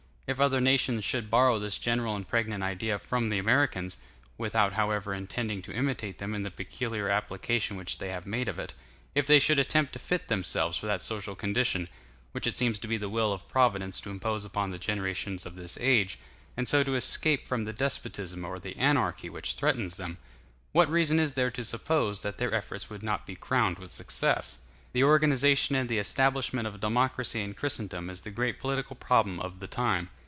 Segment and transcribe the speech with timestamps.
[0.33, 3.97] If other nations should borrow this general and pregnant idea from the Americans,
[4.37, 8.57] without however intending to imitate them in the peculiar application which they have made of
[8.57, 8.73] it;
[9.13, 11.89] if they should attempt to fit themselves for that social condition,
[12.31, 15.55] which it seems to be the will of Providence to impose upon the generations of
[15.57, 16.17] this age,
[16.55, 20.17] and so to escape from the despotism or the anarchy which threatens them;
[20.71, 24.59] what reason is there to suppose that their efforts would not be crowned with success?
[24.93, 29.59] The organization and the establishment of democracy in Christendom is the great political problem of
[29.59, 30.09] the time.